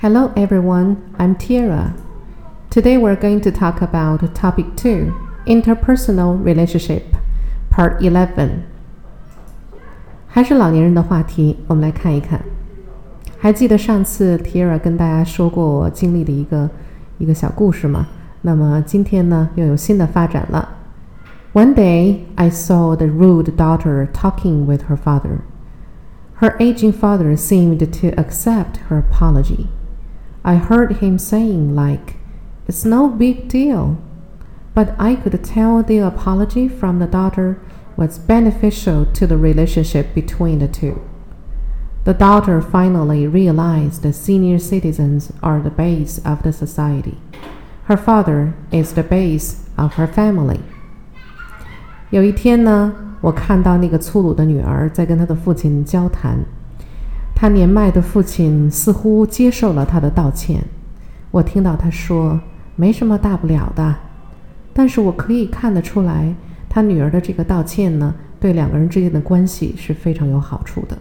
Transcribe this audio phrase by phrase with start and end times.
[0.00, 1.94] Hello everyone, I'm Tiara.
[2.70, 5.12] Today we're going to talk about topic 2,
[5.46, 7.02] interpersonal relationship,
[7.70, 8.64] part 11.
[10.26, 12.40] 还是老年人的话题，我们来看一看。
[13.38, 16.70] 还记得上次 Tiara 跟大家说过我经历的一个
[17.18, 18.08] 一个小故事吗？
[18.40, 20.68] 那么今天呢又有新的发展了。
[21.52, 25.42] One day I saw the rude daughter talking with her father.
[26.40, 29.66] Her aging father seemed to accept her apology.
[30.44, 32.16] I heard him saying, like,
[32.66, 33.98] It's no big deal.
[34.74, 37.60] But I could tell the apology from the daughter
[37.96, 41.02] was beneficial to the relationship between the two.
[42.04, 47.18] The daughter finally realized that senior citizens are the base of the society.
[47.84, 50.60] Her father is the base of her family.
[52.10, 56.44] 有一天呢，我看到那个粗鲁的女儿在跟她的父亲交谈，
[57.39, 60.63] 他年迈的父亲似乎接受了他的道歉。
[61.29, 62.41] 我听到他说
[62.75, 63.95] ：“没什么大不了的。”
[64.73, 66.33] 但是我可以看得出来，
[66.67, 70.97] 他女儿的这个道歉呢，对两个人之间的关系是非常有好处的。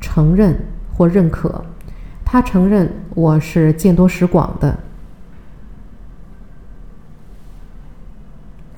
[0.00, 1.64] 承认或认可，
[2.24, 4.78] 他承认我是见多识广的。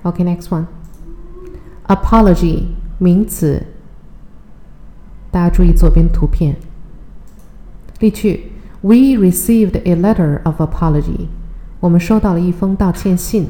[0.04, 0.64] OK，next one.
[1.86, 2.64] Apology，
[2.98, 3.62] 名词。
[5.30, 6.56] 大家注意左边图片。
[7.98, 11.26] 例句：We received a letter of apology。
[11.80, 13.48] 我们收到了一封道歉信。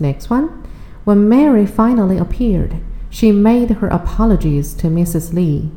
[0.00, 0.48] Next one,
[1.04, 2.70] when Mary finally appeared,
[3.10, 5.32] she made her apologies to Mrs.
[5.34, 5.68] Lee.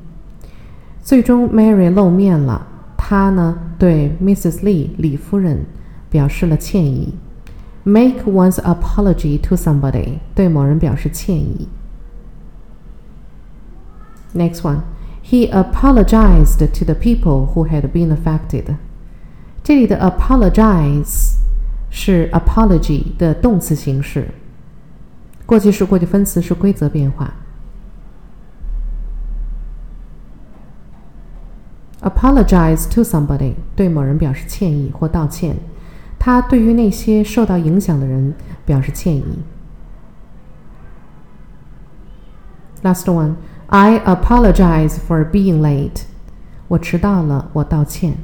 [1.04, 2.68] 最终，Mary 露面了。
[2.98, 4.62] 她呢，对 Mrs.
[4.64, 5.66] Lee 李夫人
[6.10, 7.14] 表示了歉意。
[7.85, 11.69] Make one's apology to somebody，对某人表示歉意。
[14.35, 14.81] Next one,
[15.23, 18.77] he apologized to the people who had been affected.
[19.63, 21.37] 这里的 apologize
[21.91, 24.31] 是 apology 的动词形式，
[25.47, 27.35] 过去式、过去分词是规则变化。
[32.03, 35.57] Apologize to somebody，对某人表示歉意或道歉。
[36.24, 39.40] 他对于那些受到影响的人表示歉意。
[42.84, 46.04] Last one, I apologize for being late.
[46.68, 48.18] 我迟到了，我道歉。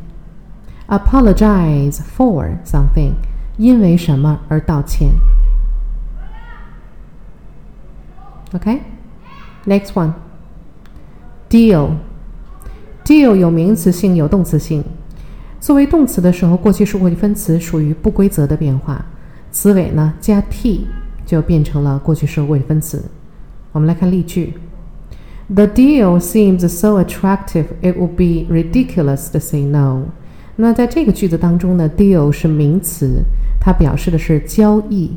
[0.88, 3.14] Apologize for something，
[3.58, 5.10] 因为什么而道歉。
[8.54, 10.14] OK，next one,
[11.50, 11.94] deal。
[13.04, 14.84] deal 有名词性，有动词性。
[15.60, 19.04] 作为动词的时候，过去式、过去分词属于不规则的变化，
[19.52, 20.88] 词尾呢加 t
[21.26, 23.04] 就变成了过去式、过去分词。
[23.72, 24.54] 我们来看例句
[25.54, 30.04] ：The deal seems so attractive, it would be ridiculous to say no。
[30.56, 33.24] 那在这个句子当中呢，deal 是名词，
[33.60, 35.12] 它表示的是交易。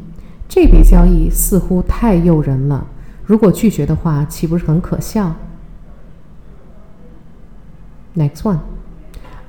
[0.48, 2.86] 这笔交易似乎太诱人了，
[3.24, 5.36] 如果拒绝的话，岂不是很可笑
[8.16, 8.58] ？Next one,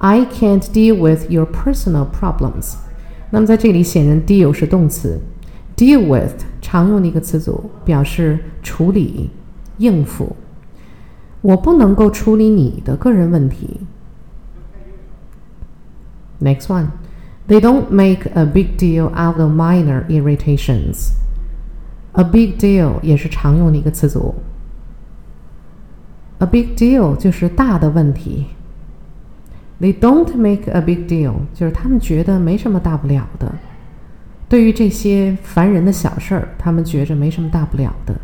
[0.01, 2.75] I can't deal with your personal problems。
[3.31, 5.21] 那么在这里，显然 deal 是动词，
[5.77, 9.31] deal with 常用的一个词组，表示处理、
[9.79, 10.37] 应付。
[11.41, 13.81] 我不能够处理你的个人问题。
[16.41, 16.89] Next one,
[17.49, 21.13] they don't make a big deal out of minor irritations.
[22.13, 24.35] A big deal 也是常用的一个词组。
[26.39, 28.47] A big deal 就是大的问题。
[29.82, 33.52] They don't make a big deal，就是他们觉得没什么大不了的。
[34.48, 38.16] 对于这些烦人的小事儿，他们觉着没什么大不了的。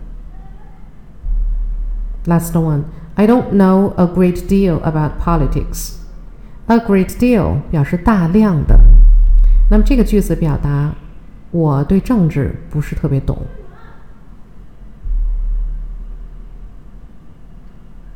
[2.26, 2.84] Last one,
[3.16, 5.96] I don't know a great deal about politics.
[6.68, 8.80] A great deal 表示大量的。
[9.72, 10.94] 那么这个句子表达
[11.50, 13.40] 我对政治不是特别懂。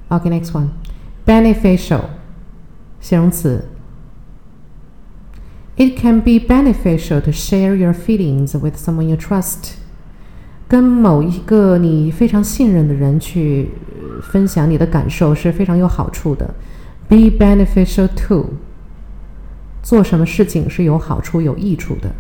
[0.10, 0.68] Okay, next one,
[1.26, 2.02] beneficial
[3.01, 3.65] 形容词。
[5.77, 9.75] It can be beneficial to share your feelings with someone you trust。
[10.69, 13.71] 跟某一个你非常信任的人去
[14.23, 16.55] 分享你的感受是非常有好处的。
[17.09, 18.55] Be beneficial to。
[19.83, 22.11] 做什么事情是有好处、有益处的。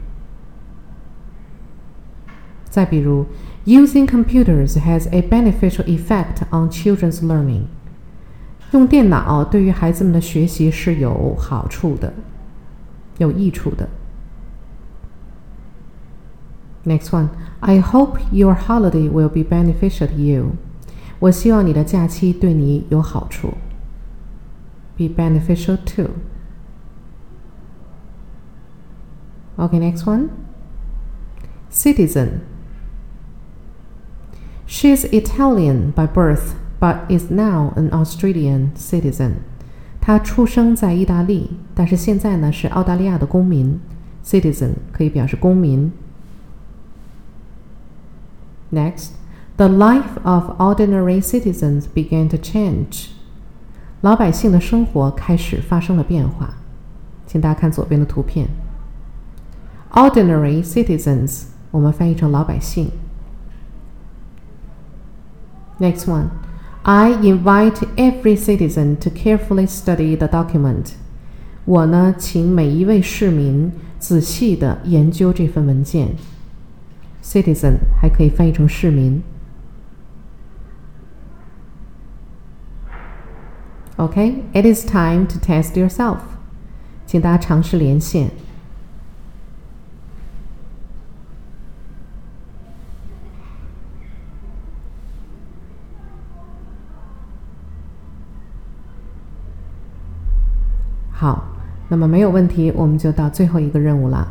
[2.69, 3.26] 再比如，
[3.64, 7.62] Using computers has a beneficial effect on children's learning。
[8.72, 12.12] 用电脑对于孩子们的学习是有好处的。
[13.19, 13.88] 有益处的。
[16.84, 20.52] Next one, I hope your holiday will be beneficial to you.
[21.19, 23.54] 我希望你的假期对你有好处。
[24.96, 26.10] Be beneficial to.
[29.56, 30.28] Okay, next one.
[31.70, 32.40] Citizen.
[34.66, 39.32] She is Italian by birth, but is now an Australian citizen.
[40.00, 43.81] 他出生在意大利，但是现在呢是澳大利亚的公民，
[44.25, 45.93] citizen 可以表示公民。
[48.72, 49.10] Next,
[49.56, 53.08] the life of ordinary citizens began to change.
[54.02, 56.54] 老百姓的生活开始发生了变化。
[57.26, 58.46] 请大家看左边的图片。
[59.90, 62.90] Ordinary citizens，我们翻译成老百姓。
[65.81, 66.26] Next one.
[66.82, 70.93] I invite every citizen to carefully study the document.
[71.64, 76.14] 我呢，请每一位市民仔细的研究这份文件。
[77.25, 79.22] Citizen 还可以翻译成市民。
[83.96, 86.19] Okay, it is time to test yourself.
[87.06, 88.31] 请大家尝试连线。
[101.90, 104.28] 那么没有问题，我们就到最后一个任务了。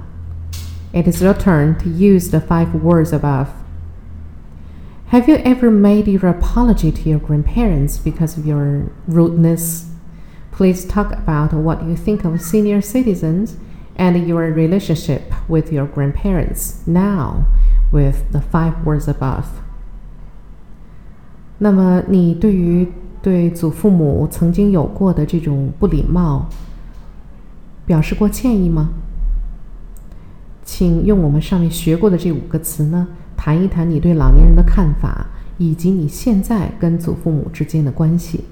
[0.94, 3.48] It is your turn to use the five words above.
[5.12, 9.86] Have you ever made your apology to your grandparents because of your rudeness?
[10.52, 13.56] Please talk about what you think of senior citizens
[13.98, 17.46] and your relationship with your grandparents now
[17.92, 19.46] with the five words above.
[21.60, 22.88] 那么，你对于
[23.22, 26.48] 对祖父母曾经有过的这种不礼貌，
[27.91, 28.91] 表示过歉意吗？
[30.63, 35.27] 请用我们上面学过的这五个词呢，谈一谈你对老年人的看法，
[35.59, 38.45] 以及你现在跟祖父母之间的关系。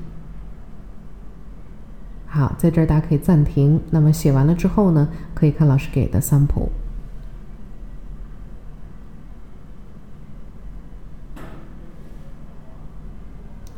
[2.27, 3.81] 好，在这儿大家可以暂停。
[3.91, 6.71] 那么写完了之后呢，可以看老师给的 sample。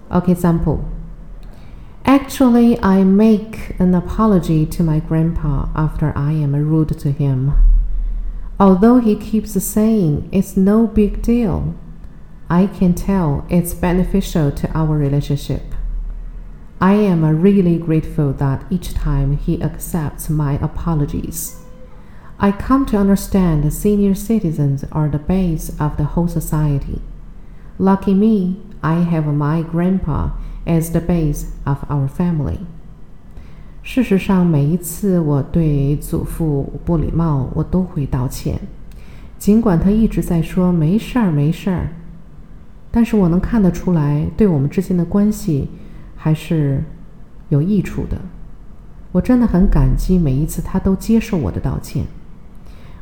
[0.09, 0.79] OK，sample。
[2.11, 7.55] Actually, I make an apology to my grandpa after I am rude to him.
[8.59, 11.73] Although he keeps saying it's no big deal,
[12.49, 15.63] I can tell it's beneficial to our relationship.
[16.81, 21.63] I am really grateful that each time he accepts my apologies.
[22.41, 27.03] I come to understand senior citizens are the base of the whole society.
[27.79, 30.31] Lucky me, I have my grandpa
[30.71, 32.59] as the base of our family。
[33.83, 38.61] 事实上，每一次我对祖父不礼貌，我都会道歉，
[39.37, 41.89] 尽管他一直在说没事儿没事儿，
[42.93, 45.69] 但是我能看得出来，对我们之间的关系
[46.15, 46.85] 还是
[47.49, 48.17] 有益处的。
[49.11, 52.05] 我真的很感激每一次他都接受我的道歉。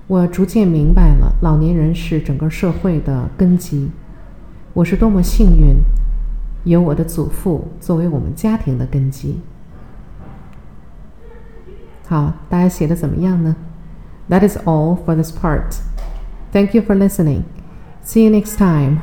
[0.06, 3.90] 我逐渐明白了，老年人是整个社会的根基。
[4.72, 5.76] 我是多么幸运！
[6.64, 9.40] 有我的祖父作为我们家庭的根基。
[12.06, 13.56] 好，大家写的怎么样呢
[14.30, 15.76] ？That is all for this part.
[16.52, 17.42] Thank you for listening.
[18.04, 19.00] See you next time.